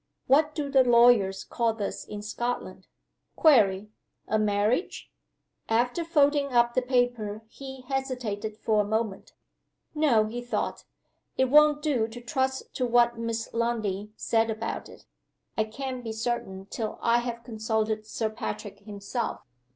[0.25, 2.87] What do the lawyers call this in Scotland?
[3.35, 3.91] (Query:
[4.27, 5.11] a marriage?)"
[5.69, 9.33] After folding up the paper he hesitated for a moment.
[9.93, 10.85] "No!" he thought,
[11.37, 15.05] "It won't do to trust to what Miss Lundie said about it.
[15.55, 19.41] I can't be certain till I have consulted Sir Patrick himself."